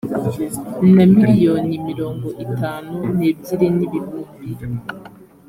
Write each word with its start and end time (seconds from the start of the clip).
na 0.95 1.03
miliyoni 1.15 1.75
mirongo 1.89 2.27
itanu 2.45 2.95
n’ebyiri 3.17 3.67
n’ibihumbi 3.77 4.49